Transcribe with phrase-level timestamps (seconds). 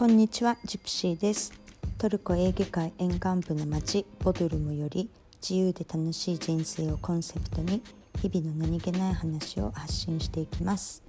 [0.00, 1.52] こんにちはジプシーです。
[1.98, 5.10] トルコエーゲ海沿岸部の町ボドルムより
[5.42, 7.82] 自由で楽しい人生をコンセプトに
[8.22, 11.02] 日々の何気ない話を発信していきます、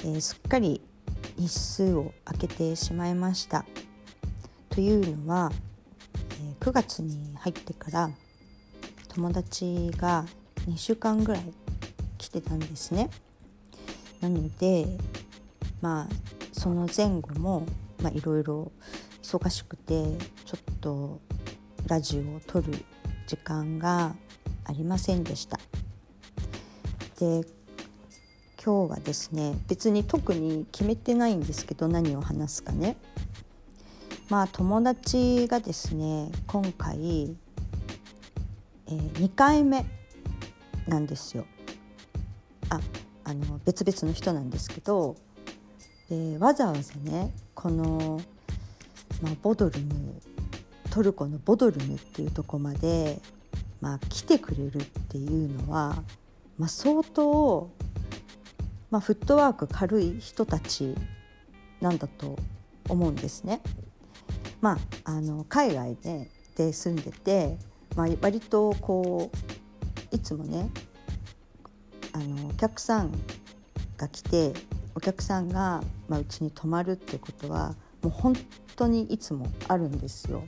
[0.00, 0.82] えー、すっかり
[1.38, 3.64] 日数を空けてしまいました。
[4.68, 5.50] というのは、
[6.42, 8.10] えー、9月に入ってから
[9.08, 10.26] 友達が
[10.68, 11.54] 2週間ぐらい
[12.18, 13.08] 来てたんですね。
[14.20, 14.84] なので
[15.80, 17.66] まあその前後も
[18.14, 18.72] いろいろ
[19.22, 20.04] 忙しくて
[20.44, 21.20] ちょっと
[21.88, 22.72] ラジオを撮る
[23.26, 24.14] 時間が
[24.64, 25.58] ありませんでした。
[27.18, 27.44] で
[28.64, 32.96] 今日はですね別に特に決めてないんですけど何を話すかね。
[34.30, 37.36] まあ友達がですね今回、
[38.86, 39.84] えー、2回目
[40.86, 41.46] なんですよ。
[42.70, 42.80] あ
[43.24, 45.16] あの別々の人なんですけど
[46.08, 48.20] でわざわざねこの、
[49.22, 50.20] まあ、ボドルム
[50.90, 53.18] トルコのボドルムっていうとこまで、
[53.80, 55.96] まあ、来てくれるっていうのは、
[56.56, 57.68] まあ、相当、
[58.90, 60.94] まあ、フットワーク軽い人たち
[61.80, 62.38] なんだと
[62.88, 63.60] 思うんですね。
[64.60, 67.58] まあ、あの海外でで住んでて、
[67.96, 70.70] まあ、割とこういつもね
[72.12, 73.10] あのお客さん
[73.96, 74.52] が来て
[74.94, 78.34] お客さんがまあ、うちに泊まるってことはもう本
[78.76, 80.44] 当にいつもあるんですよ。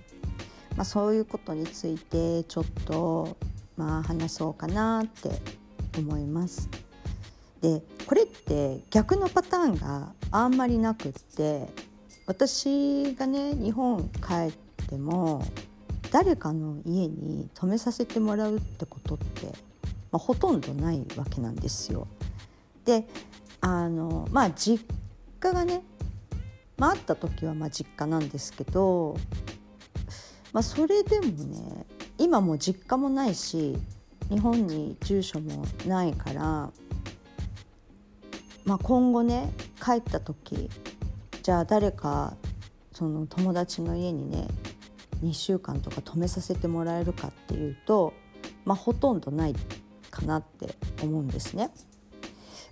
[0.77, 3.37] まあ、そういうことについてちょっと
[3.77, 5.31] まあ話そうかなって
[5.99, 6.69] 思います。
[7.61, 11.67] でこれって逆のパターンがあんまりなくって
[12.27, 15.43] 私がね日本帰っても
[16.11, 19.47] 誰かの家に泊めさせてもらうってことって、
[20.13, 22.07] まあ、ほとんどないわけなんですよ。
[22.85, 23.09] で
[23.67, 24.87] あのまあ実
[25.41, 25.83] 家がね、
[26.79, 29.17] まあ、あった時はまあ実家なんですけど、
[30.53, 31.85] まあ、それでもね
[32.17, 33.77] 今も実家もないし
[34.31, 36.71] 日本に住所もないから、
[38.65, 39.53] まあ、今後ね
[39.85, 40.71] 帰った時
[41.43, 42.37] じゃあ誰か
[42.93, 44.47] その友達の家にね
[45.25, 48.15] 2週間とか泊めさせてもらえるかっていうと、
[48.65, 49.57] まあ、ほとんどない
[50.13, 51.73] かなって思うんですね。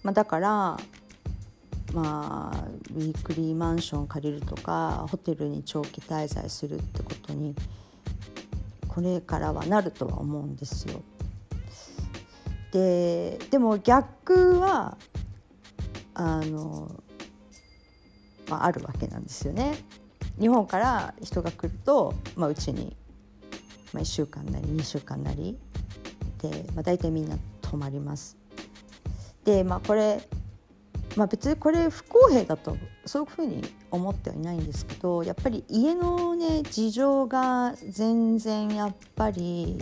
[0.05, 0.51] まあ、だから
[1.93, 7.57] まあウィークリーマンション借りるとかホテルに長期滞在するってことに
[8.87, 11.03] これからはなるとは思うんですよ。
[12.71, 14.99] ででも逆は
[16.15, 16.91] あの、
[18.49, 19.75] まあ、あるわけなんですよね。
[20.39, 22.97] 日本から人が来ると、まあ、うちに、
[23.93, 25.57] まあ、1週間なり2週間なり
[26.43, 28.44] で、まあ、大体みんな泊まります。
[29.45, 30.21] でまあこれ
[31.17, 39.79] まあ、別にこれ不公平だとそういうふうに思ってはいないんですけどやっぱり家のね事情が全然やっぱり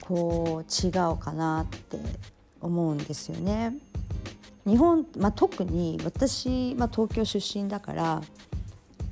[0.00, 1.98] こう違うかなって
[2.60, 3.76] 思うんですよね。
[4.64, 8.22] 日本、まあ、特に私、まあ、東京出身だから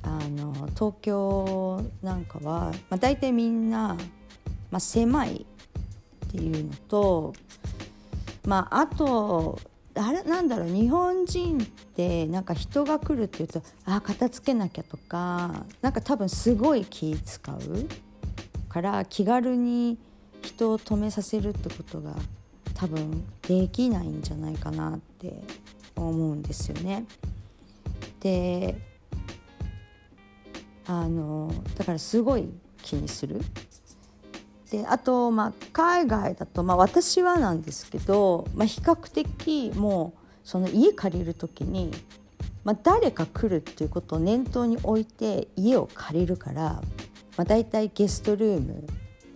[0.03, 3.97] あの東京なんかは、まあ、大体みんな、
[4.69, 5.45] まあ、狭い
[6.27, 7.33] っていうのと、
[8.47, 9.59] まあ、あと
[9.93, 17.59] あれなんだろう日本人ってなんか人が来るっていうとあ片付けなきゃとかなんか多分すごい気使う
[18.69, 19.97] から気軽に
[20.41, 22.13] 人を止めさせるってことが
[22.73, 25.41] 多分できないんじゃないかなって
[25.97, 27.05] 思うんですよね。
[28.21, 28.79] で
[30.85, 32.47] あのだからすごい
[32.81, 33.41] 気にする
[34.71, 41.91] であと、まあ、海外だと、まあ、私はなんですけど、まあ、比較的もうその家借りる時に、
[42.63, 46.81] まあ、誰か来るっていうことを念頭に置いて家を借りるから、ま
[47.39, 48.85] あ、大体ゲストルーム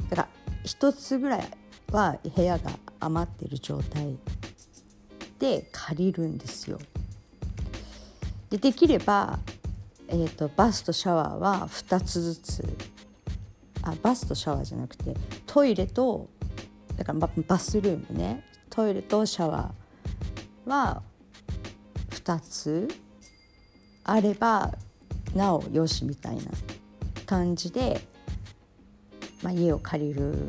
[0.10, 0.30] だから
[0.66, 1.48] 1つぐらい
[1.92, 4.18] は部屋が余ってる状態
[5.40, 6.78] で借りるんですよ。
[8.50, 9.40] でできれば、
[10.08, 12.78] えーとバスとシャワーは2つずつ
[13.84, 16.30] あバスとシャワーじゃなくてトイレと
[16.96, 18.44] だからバスルームね。
[18.70, 21.02] トイレとシャワーは
[22.12, 22.88] 2つ
[24.04, 24.74] あれば
[25.36, 26.44] なおよしみたいな
[27.26, 28.02] 感じで、
[29.42, 30.48] まあ、家を借りる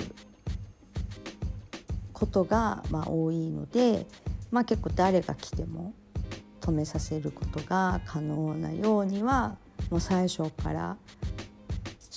[2.12, 4.06] ことがまあ多いので、
[4.50, 5.92] まあ、結構誰が来ても
[6.60, 9.56] 止めさせることが可能なようには
[9.90, 10.96] もう最初から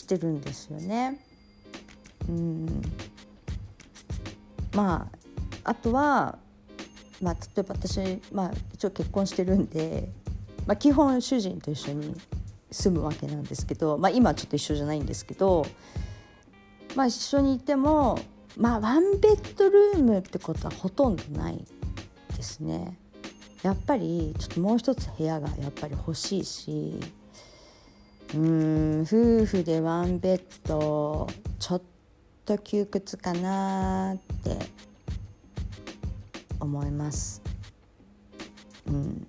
[0.06, 1.19] してるんですよね。
[2.30, 2.81] うん
[4.75, 5.10] ま
[5.63, 6.38] ああとは、
[7.22, 10.10] まあ、例えば私、まあ、一応結婚してるんで
[10.66, 12.16] まあ、基本主人と一緒に
[12.72, 15.66] 住むわけなんですけど、まあ、今はちょっと一緒じゃないんですけど、
[16.96, 18.19] まあ、一緒にいても、
[18.58, 21.63] まあ、ワンベッドルームってことはほとんどない
[22.36, 22.98] ですね。
[23.62, 27.00] やっぱりちょっともう一つ部屋がやっぱり欲しいし
[28.33, 31.27] うん夫婦でワンベッド
[31.60, 31.81] ちょっ
[32.45, 34.57] と窮屈かなって
[36.60, 37.42] 思います。
[38.88, 39.27] うん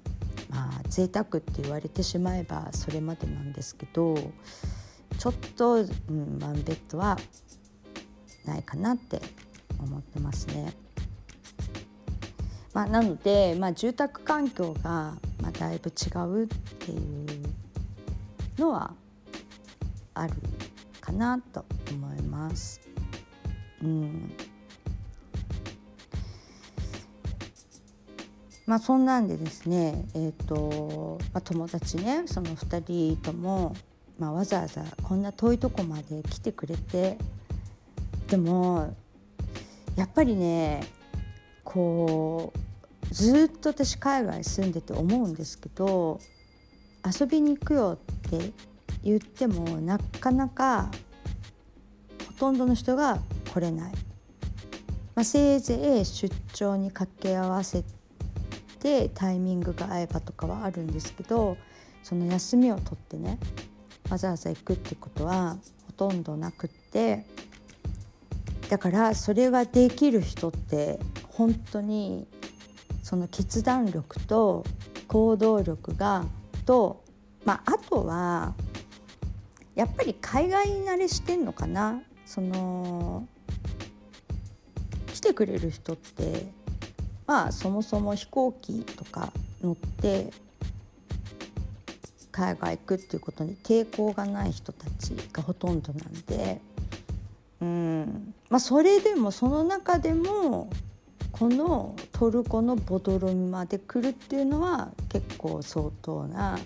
[0.49, 4.17] まあ贅沢って言われてしまえばそれまでなんですけど
[5.19, 5.79] ちょっと、う
[6.13, 7.19] ん、ワンベッドは
[8.45, 9.21] ないかなって
[9.79, 10.73] 思ってますね。
[12.73, 16.47] まあ、なので、まあ、住宅環境が、まあ、だいぶ違うっ
[16.79, 17.46] ていう
[18.59, 18.95] のは
[20.15, 20.35] ある
[21.01, 22.81] かなと思います。
[23.83, 24.33] うん
[28.67, 33.77] まあそんなんでですねえ、ー、と、まあ、友達ねその2人とも、
[34.19, 37.17] まあ、わざわざこんな遠いとこまで来てくれて
[38.29, 38.93] でも
[39.95, 40.85] やっぱりね
[41.63, 46.19] こうずっと私海外住んでて思うんですけど
[47.07, 48.53] 遊びに行くよって
[49.03, 50.91] 言ってもなかなか
[52.27, 53.19] ほとんどの人が
[53.53, 53.93] 来れない、
[55.15, 57.85] まあ、せいぜい出張に掛け合わせ
[58.81, 61.57] てタイミングが合えばとかはあるんですけど
[62.03, 63.39] その休みを取ってね
[64.11, 65.57] わざわざ行くってことは
[65.87, 67.25] ほとんどなくって。
[68.69, 70.99] だからそれができる人って
[71.29, 72.27] 本当に
[73.03, 74.65] その決断力と
[75.07, 76.25] 行動力が
[76.67, 77.03] と、
[77.45, 78.55] まあ、あとは
[79.75, 82.03] やっぱり海外慣れしてんのかな？
[82.27, 83.27] その
[85.15, 86.47] 来てくれる人って。
[87.27, 90.31] まあそもそも飛行機とか乗って
[92.31, 96.61] 海外行くっていうことに抵抗がない人たちがほとんどなんで、
[97.61, 98.35] うん。
[98.49, 100.71] まあ、それでもその中でも
[101.39, 106.59] このトルコのボドロミまで来るっていうのは結構相当な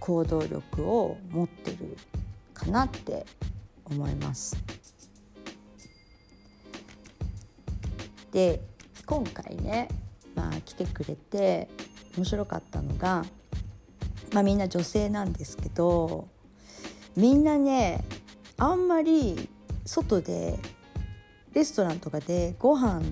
[0.00, 1.96] 行動力を持ってる
[2.52, 3.24] かなって
[3.84, 4.56] 思います。
[8.32, 8.60] で
[9.06, 9.88] 今回ね、
[10.34, 11.68] まあ、来てくれて
[12.16, 13.24] 面白かったのが、
[14.32, 16.26] まあ、みんな女性なんですけど
[17.14, 18.02] みんなね
[18.58, 19.48] あんまり
[19.86, 20.58] 外で
[21.52, 23.02] レストランとかでご飯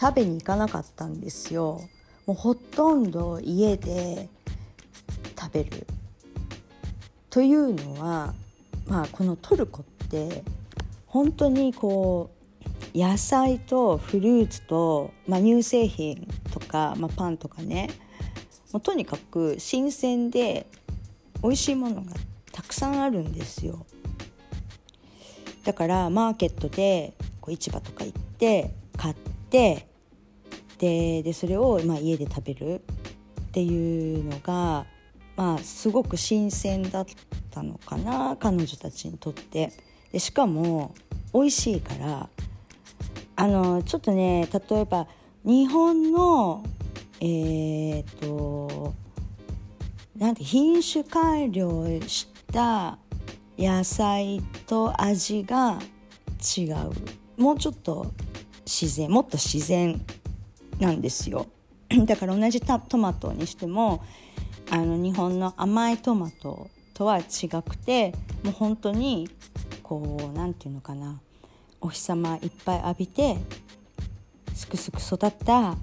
[0.00, 1.82] 食べに行かなかったんですよ。
[2.26, 4.30] もうほとんど家で
[5.38, 5.86] 食べる。
[7.28, 8.34] というのは、
[8.86, 10.42] まあ、このトルコって
[11.06, 12.30] 本当にこ
[12.94, 17.90] う野菜とフルーツと、まあ、乳製品とか、まあ、パンとかね。
[18.72, 20.66] もうとにかく新鮮で
[21.42, 22.12] 美味しいものが
[22.52, 23.84] たくさんあるんですよ。
[25.64, 29.14] だからマーケットでこう市場とか行って買っ
[29.50, 29.89] て
[30.80, 32.80] ででそれをまあ家で食べる
[33.42, 34.86] っていうのが
[35.36, 37.06] まあすごく新鮮だっ
[37.50, 39.72] たのかな彼女たちにとって。
[40.10, 40.92] でしかも
[41.32, 42.28] 美味しいから
[43.36, 45.06] あのちょっとね例えば
[45.44, 46.64] 日本の
[47.20, 48.94] えー、っと
[50.16, 52.98] なんて品種改良した
[53.56, 55.78] 野菜と味が
[56.56, 56.90] 違う。
[57.40, 58.12] もうちょっと
[58.66, 60.00] 自然もっと自然
[60.80, 61.46] なんですよ。
[62.06, 64.02] だから同じトマトにしても
[64.70, 69.28] あの日本の甘いトマトとは違くてもう本当に
[69.82, 71.20] こう何て言うのかな。
[71.82, 73.38] お日様いっぱい浴びて
[74.54, 75.76] すくすく育ったあ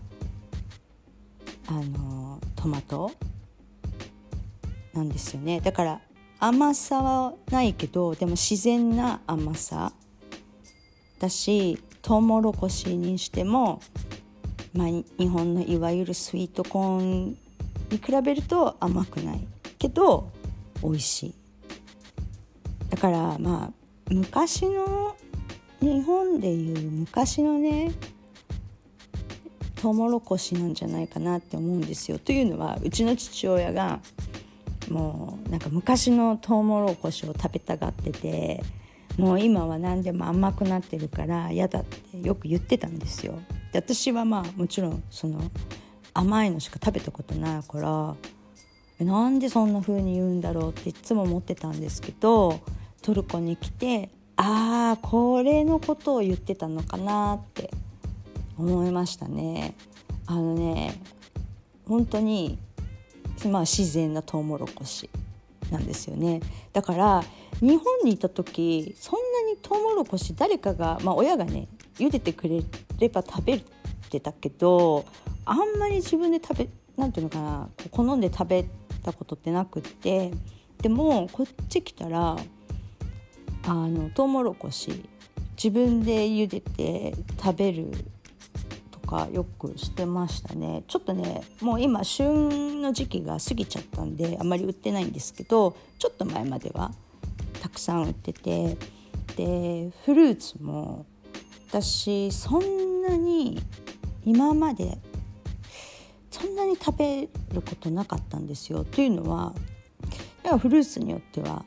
[1.71, 3.11] のトマト
[4.93, 5.59] なんですよね。
[5.59, 6.01] だから
[6.39, 9.91] 甘さはないけどでも自然な甘さ
[11.19, 13.81] だしトウモロコシにしても、
[14.77, 17.37] まあ、日本のいわゆるスイートコーンに
[17.97, 19.39] 比べると甘くない
[19.79, 20.31] けど
[20.83, 21.35] 美味しい
[22.91, 23.71] だからまあ
[24.09, 25.15] 昔の
[25.81, 27.91] 日本でいう昔のね
[29.81, 32.17] トウモロコシなんじゃないかなって思うんですよ。
[32.17, 33.99] というのはうちの父親が
[34.89, 38.63] もうなんか昔のトウモロコシを食べたがってて
[39.17, 43.39] もう今は何でも甘くなってるから嫌だってよく言ってたんですよ。
[43.81, 45.39] で私はまあもちろんその
[46.13, 47.79] 甘いのしか食べたことないか
[48.99, 52.59] らなんでそんな風に言うんだろうっていつも思ってたんですけど
[53.03, 57.69] トルコに来てああこれのことを言ってたのかなって
[58.57, 59.75] 思いましたね。
[60.25, 60.99] あのね
[61.87, 62.57] 本当に
[63.45, 65.09] まあ、自然なトウモロコシ
[65.71, 66.41] なんですよね
[66.73, 67.23] だから
[67.61, 72.61] 日本にいた時そんなにトウモロコシ誰かが、まあ、親がね茹でてくれ
[72.99, 73.61] れば食べ
[74.09, 75.05] てたけど
[75.45, 78.65] あんまり自分で食べなんていうのかな好んで食べ
[79.03, 80.31] たことってなくって
[80.81, 82.37] でもこっち来たら
[83.65, 85.03] あのトウモロコシ
[85.55, 87.91] 自分で茹でて食べる
[88.91, 90.83] とかよくしてましたね。
[90.87, 96.91] ちょっとねもう今旬の時期が過ぎちゃったんであんまり売ってないんですけどちょっと前までは
[97.61, 98.77] たくさん売ってて
[99.35, 101.05] でフルーツも
[101.67, 103.61] 私そんなに
[104.25, 104.97] 今まで
[106.31, 108.83] そんなに食べることなかったんですよ。
[108.83, 109.53] というのは
[110.47, 111.65] やフルーツによっては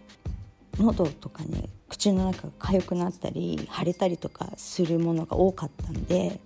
[0.78, 6.40] 喉とかね口の中が痒くなったり腫れたりとかするものが多かったんで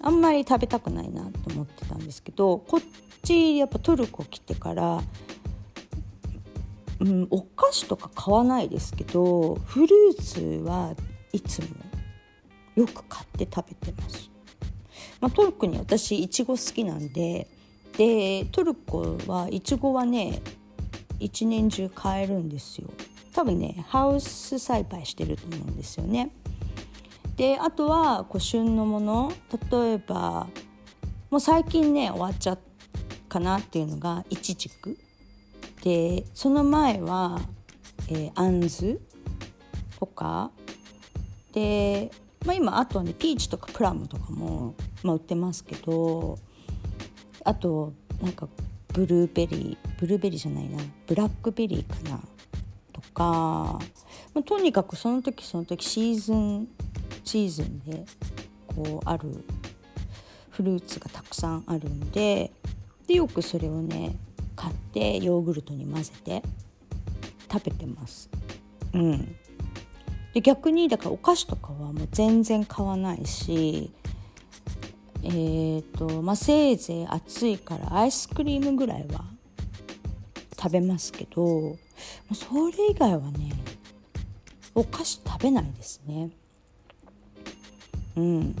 [0.00, 2.80] あんまり食べたくないなと思ってたんですけどこっ
[3.22, 5.02] ちやっぱトルコ来てから、
[7.00, 10.94] うん、お菓子とか買わないですけどフルーツは
[11.32, 11.68] いつも
[12.76, 14.30] よく買って食べてます。
[15.20, 17.48] まあ、トルコに私いちご好きなんで
[17.96, 20.42] でトルコはいちごはね
[21.18, 22.88] 一年中買えるんですよ。
[23.32, 26.30] 多分ねハウス栽培してると思うんですよね。
[27.36, 29.32] であとはこう旬のもの
[29.70, 30.46] 例えば
[31.30, 32.60] もう最近ね終わっちゃった
[33.28, 34.98] かなっていうのがイチジク。
[35.82, 37.40] でその前は、
[38.08, 39.00] えー、あんず
[39.98, 40.50] とか。
[41.52, 42.10] で、
[42.46, 46.38] まあ、今あとはねピーチとかプラムとかも、まあ、売ってますけど
[47.44, 48.48] あとなんか
[48.92, 52.20] ブルーベリーブルーベリーじゃないなブラックベリーかな
[52.92, 53.78] とか、
[54.32, 56.68] まあ、とにかくその時その時シーズン
[57.24, 58.04] シーズンで
[58.68, 59.44] こうある
[60.50, 62.52] フルーツがたくさんあるんで
[63.08, 64.16] でよくそれをね
[64.54, 66.42] 買ってヨーグルトに混ぜて
[67.52, 68.28] 食べてます。
[68.94, 69.36] うん、
[70.36, 73.90] で逆にだからお菓子とかはもう全然買わないし
[75.22, 79.24] えーとまあ、せいぜい暑いからアイスクリームぐらいは
[80.54, 81.78] 食べますけど
[82.34, 83.50] それ以外はね
[84.74, 86.28] お菓子食べないですね。
[88.16, 88.56] うん、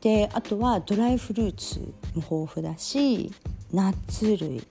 [0.00, 1.78] であとはドライフルーツ
[2.16, 3.30] も豊富だし
[3.72, 4.66] ナッツ類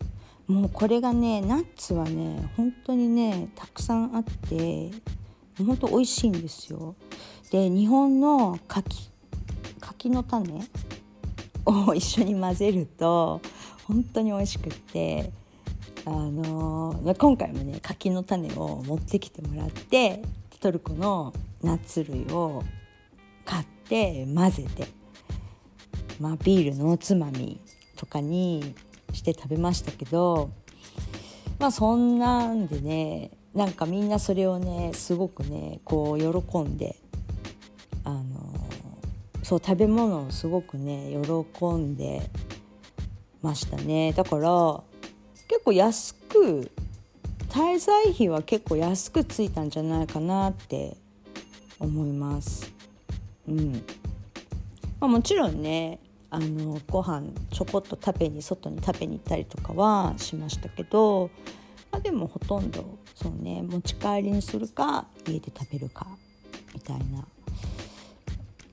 [0.48, 4.92] もうこれがねナッツはね本当にねたくさんあって
[5.58, 6.96] 本当美味しいんですよ。
[7.52, 9.10] で日本の柿
[9.80, 10.62] 柿の種
[11.66, 13.42] を一緒に混ぜると
[13.88, 15.32] 本当に美味しくって
[16.06, 20.22] あの今回もね柿の種を持ってきてもらって
[20.62, 22.64] トルコのナッツ類を
[23.46, 24.88] 買って混ぜて、
[26.20, 27.60] まあ、ビールのおつまみ
[27.96, 28.76] とかに
[29.12, 30.52] して食べましたけど
[31.58, 36.96] まあそんなんでねなんかみんなそれをねすごくねこう喜んで
[38.04, 38.24] あの
[39.44, 42.30] そう食べ物をすごくね喜んで
[43.42, 44.82] ましたねだから
[45.48, 46.72] 結構安く
[47.50, 50.96] 滞在費は結構安くついたんじゃないかなって
[51.80, 52.72] 思います。
[53.48, 53.74] うん
[55.02, 61.30] まあ、もちろんねあのご飯ちょこっと食べに外に食べに行ったりとかはしましたけど、
[61.92, 62.86] まあ、でもほとんど
[63.22, 66.08] そうね持ち帰りにするか家で食べるか
[66.74, 67.24] みたいな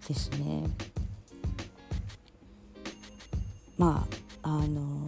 [0.08, 0.64] ですね。
[3.76, 4.06] ま
[4.42, 5.06] ああの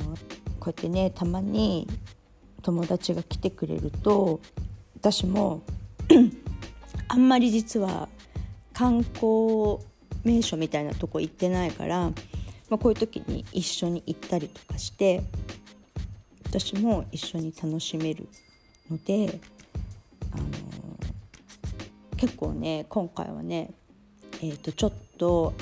[0.58, 1.88] こうやってねたまに
[2.62, 4.40] 友達が来てくれると
[4.96, 5.62] 私も
[7.08, 8.08] あんまり実は
[8.74, 9.78] 観光
[10.22, 12.12] 名所みたいなとこ行ってないから、ま
[12.72, 15.22] あ、こういう時に一緒に行ったりとかして
[16.44, 18.28] 私も一緒に楽しめる
[18.90, 19.40] ので、
[20.32, 20.44] あの
[22.16, 23.70] 結構ね今回はね、
[24.42, 25.54] えー、とちょっと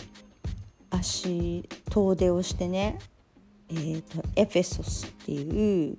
[0.90, 2.98] 足遠出をしてね、
[3.70, 5.98] えーと、エフェソスっていう、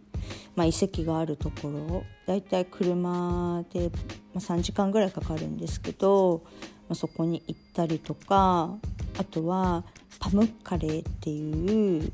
[0.56, 3.92] まあ、遺跡があるところだいたい車で、
[4.34, 6.42] ま、3時間ぐらいかかるんですけど、
[6.90, 8.76] まあ、そこに行ったりとか
[9.18, 9.84] あとは
[10.20, 12.12] パムッカレーっていう、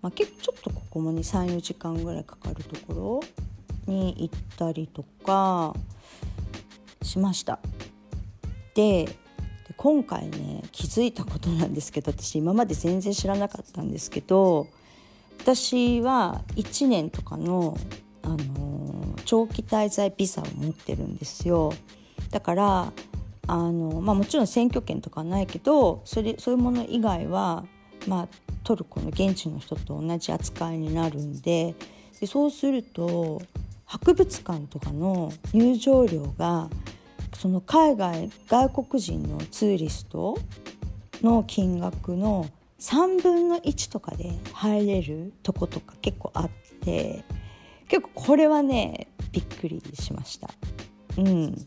[0.00, 3.20] まあ、結構ちょっとここもね34時間ぐらいかかるところ
[3.86, 5.74] に行ったりとか
[7.02, 7.58] しました。
[8.74, 9.08] で
[9.76, 14.68] 今回ね気づいたことなんですけど私今まで全然知らなかったんですけど
[15.40, 17.76] 私は1年とかの、
[18.22, 21.72] あのー、長期滞在ビザを持ってるんですよ
[22.30, 22.92] だから
[23.46, 27.64] あの、まあ、もちろん選挙権とかないけどそれそういうもの以外は、
[28.06, 28.28] まあ、
[28.64, 31.74] トルコの現地の人と同じ扱いになるんで
[32.20, 33.42] でそうすると
[33.86, 36.68] 博物館とかの入場料が
[37.34, 40.36] その海外外国人のツーリスト
[41.22, 46.50] の金額の3分の1とかで入れるとことか結構あっ
[46.82, 47.24] て
[47.88, 50.50] 結構これはねびっくりしました。
[51.18, 51.66] うん、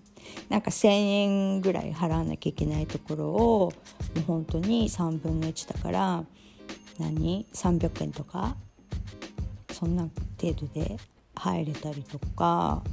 [0.50, 3.74] なんか1,000円ぐらい払わなきゃいけないところを
[4.16, 6.24] もう本当に3分の1だから
[7.00, 8.56] 何？300円とか？
[9.72, 10.08] そんな
[10.40, 10.98] 程度で
[11.40, 12.84] 入れたりとか。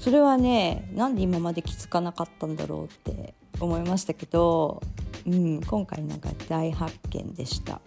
[0.00, 4.80] それはねなんで今まで気づかなかったんだろうって思いましたけど、
[5.26, 7.80] うん、今回なんか大発見でした。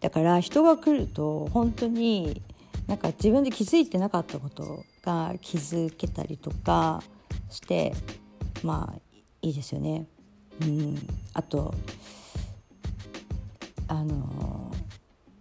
[0.00, 2.42] だから人が来ると本当に
[2.86, 7.02] なんか自分で気づいてなかったことが気づけたりとか
[7.50, 7.94] して
[8.62, 9.00] まあ
[9.40, 10.06] いいですよね。
[10.60, 10.98] うん、
[11.32, 11.74] あと
[13.88, 14.65] あの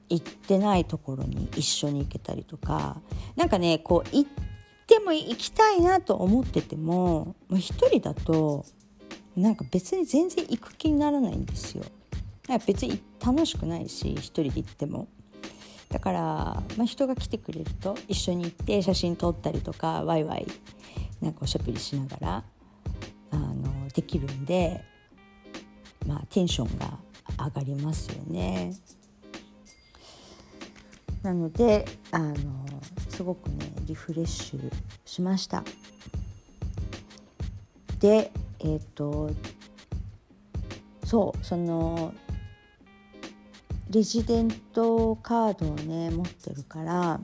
[0.10, 3.02] 行ってないところに一緒に行けたりとか
[3.36, 4.30] なんかねこう行っ
[4.88, 8.66] ても行きたいなと思ってても一人だと
[9.36, 11.84] なんか別に全然行く気にならないんですよ。
[12.68, 15.08] 別に楽しくないし一人で行っても。
[15.90, 16.20] だから、
[16.78, 20.48] まあ、人が来てくれると一緒に行って写真撮ったりとかワイワイ
[21.22, 22.44] なんかおしゃべりしながら
[23.32, 24.84] あのできるんで、
[26.06, 26.98] まあ、テンションが
[27.38, 28.74] 上がりますよね。
[31.26, 32.36] なのであの
[33.10, 34.72] すごくねリフレッシュ
[35.06, 35.64] しました。
[38.00, 39.32] でえっ、ー、と
[41.04, 42.14] そうその
[43.90, 47.20] レジデントカードをね持ってるから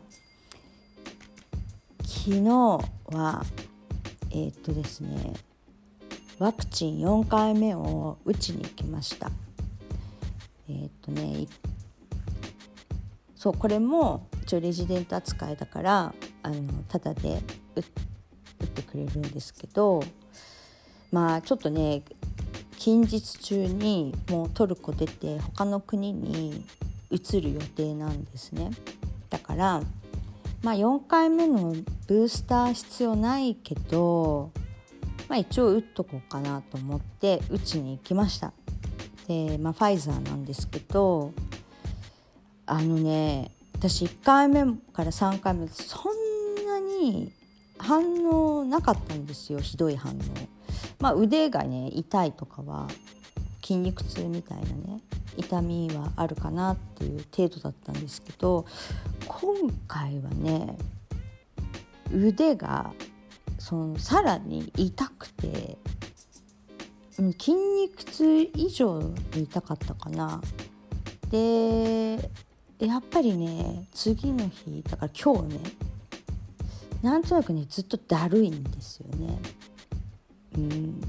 [2.03, 2.49] 昨日
[3.05, 3.45] は
[4.31, 5.33] えー、っとですね
[6.39, 9.29] ワクチン4回目を打ちに行きました
[10.67, 11.47] えー、っとね
[13.41, 17.41] そうこれも一応レジデント扱いだからあのタダで
[17.75, 20.03] 打ってくれるんですけど
[21.11, 22.03] まあちょっとね
[22.77, 26.63] 近日中にもうトルコ出て他の国に
[27.09, 28.69] 移る予定なんですね。
[29.31, 29.81] だから
[30.61, 31.73] まあ4回目の
[32.05, 34.51] ブースター必要ないけど、
[35.27, 38.53] まあ、一応打っとこうかなと思って打ちに行きました。
[39.27, 41.33] で、まあ、ファイザーなんですけど
[42.71, 44.61] あのね私1回目
[44.93, 47.29] から3回目そんなに
[47.77, 50.15] 反応なかったんですよひどい反応。
[50.99, 52.87] まあ、腕がね痛いとかは
[53.61, 55.01] 筋肉痛みたいなね
[55.35, 58.65] 痛みはあるかなっていう程度だったんですけど
[59.27, 59.53] 今
[59.87, 60.77] 回はね
[62.13, 62.93] 腕が
[63.59, 65.77] そのさらに痛くて
[67.17, 69.01] 筋肉痛以上
[69.33, 70.39] に痛かったかな。
[71.29, 72.29] で
[72.85, 75.59] やっぱりね次の日だから今日ね
[77.01, 79.39] なんとなくねずっとだるいんですよね。
[80.57, 81.01] うん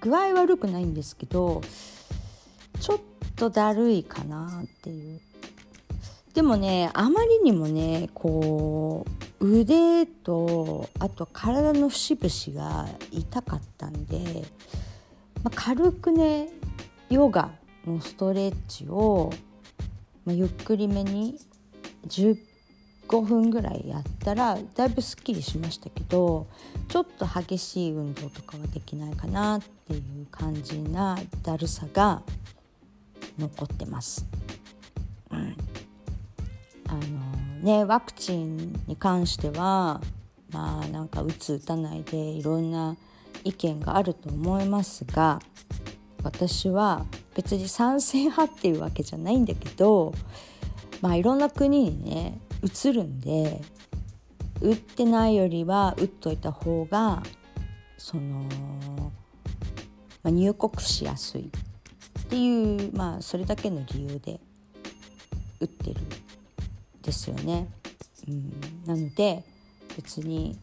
[0.00, 1.62] 具合悪くないんですけど
[2.78, 2.98] ちょっ
[3.36, 5.20] とだるいかなっていう
[6.34, 9.06] でもねあまりにもねこ
[9.40, 14.42] う腕とあと体の節々が痛かったんで、
[15.42, 16.48] まあ、軽くね
[17.08, 17.50] ヨガ
[17.86, 19.30] のストレッチを、
[20.24, 21.38] まあ、ゆっくりめに
[22.08, 26.46] 15分ぐらいやったらだいぶすっきりしましたけど
[26.88, 32.22] ちょっと激しい運動とかはできないかなっていう感じなだるさが
[33.38, 34.26] 残ってます。
[35.30, 35.56] うん、
[36.88, 37.00] あの
[37.62, 40.00] ねワクチンに関しては
[40.52, 42.96] まあなんか打つ打たないでいろんな
[43.42, 45.40] 意見があると思いますが
[46.22, 50.14] 私は別に賛成派っていうわけじゃないんだけど
[51.00, 53.60] まあいろんな国にね移るんで
[54.60, 57.22] 打ってないよりは打っといた方が
[57.98, 58.44] その、
[60.22, 61.50] まあ、入国しやすい
[62.20, 64.40] っていうまあそれだけの理由で
[65.60, 66.08] 打ってるん
[67.02, 67.68] ですよね。
[68.26, 68.52] うん、
[68.86, 69.44] なので
[69.96, 70.58] 別に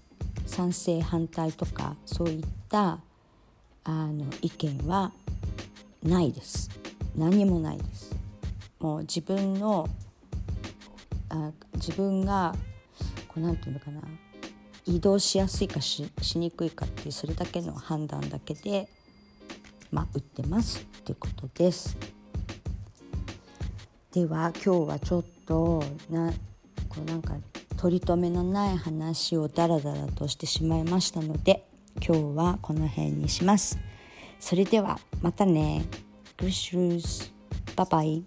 [0.45, 2.99] 賛成反対とかそういった
[3.83, 5.11] あの意見は
[6.03, 6.69] ないです。
[7.15, 8.15] 何もないです。
[8.79, 9.87] もう自分の
[11.29, 12.55] あ自分が
[13.27, 14.01] こうなんていうのかな
[14.85, 18.89] 移動しやすいかししにくいかっていうそれだけの判断だけで
[19.91, 21.97] まあ打ってますってことです。
[24.11, 26.33] では今日はちょっとな
[26.89, 27.35] こうなんか
[27.77, 31.65] 取り留めのない話をダラダラとしてしまいましたので
[32.05, 33.90] 今日はこの辺にします。
[34.41, 35.85] それではまたね。
[36.37, 37.31] グッシュース
[37.75, 38.25] バイバイ